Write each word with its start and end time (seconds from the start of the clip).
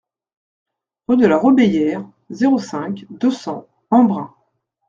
Rue 1.07 1.17
de 1.17 1.27
la 1.27 1.37
Robéyère, 1.37 2.03
zéro 2.31 2.57
cinq, 2.57 3.05
deux 3.11 3.29
cents 3.29 3.67
Embrun 3.91 4.33